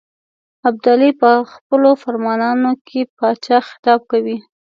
[0.69, 4.37] ابدالي په خپلو فرمانونو کې پاچا خطاب کوي.